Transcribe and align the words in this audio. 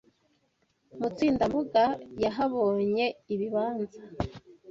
Mutsinda-mbuga 0.99 1.83
yahabonye 2.23 3.05
ibibanza 3.33 3.99